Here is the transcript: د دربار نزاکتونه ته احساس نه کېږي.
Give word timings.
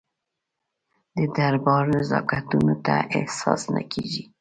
د 1.17 1.19
دربار 1.35 1.83
نزاکتونه 1.95 2.73
ته 2.85 2.95
احساس 3.17 3.61
نه 3.73 3.81
کېږي. 3.93 4.23